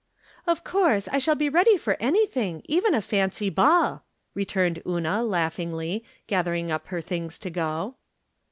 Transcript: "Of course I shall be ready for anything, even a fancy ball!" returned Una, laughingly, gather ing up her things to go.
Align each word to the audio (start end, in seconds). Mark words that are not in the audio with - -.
"Of 0.47 0.63
course 0.63 1.07
I 1.09 1.19
shall 1.19 1.35
be 1.35 1.47
ready 1.47 1.77
for 1.77 1.95
anything, 1.99 2.63
even 2.65 2.95
a 2.95 3.03
fancy 3.03 3.51
ball!" 3.51 4.03
returned 4.33 4.81
Una, 4.83 5.21
laughingly, 5.21 6.03
gather 6.25 6.55
ing 6.55 6.71
up 6.71 6.87
her 6.87 7.01
things 7.01 7.37
to 7.37 7.51
go. 7.51 7.97